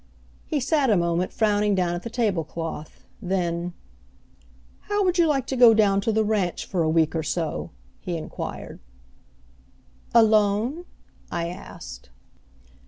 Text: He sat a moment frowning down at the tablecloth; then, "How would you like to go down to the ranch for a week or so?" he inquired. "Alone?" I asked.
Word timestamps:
He 0.47 0.59
sat 0.59 0.89
a 0.89 0.97
moment 0.97 1.31
frowning 1.31 1.75
down 1.75 1.93
at 1.93 2.01
the 2.01 2.09
tablecloth; 2.09 3.05
then, 3.21 3.75
"How 4.89 5.05
would 5.05 5.19
you 5.19 5.27
like 5.27 5.45
to 5.45 5.55
go 5.55 5.75
down 5.75 6.01
to 6.01 6.11
the 6.11 6.23
ranch 6.25 6.65
for 6.65 6.81
a 6.81 6.89
week 6.89 7.15
or 7.15 7.21
so?" 7.21 7.69
he 7.99 8.17
inquired. 8.17 8.79
"Alone?" 10.15 10.85
I 11.31 11.49
asked. 11.49 12.09